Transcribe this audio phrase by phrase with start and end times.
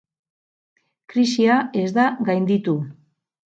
[1.13, 2.77] Krisia ez da gainditu.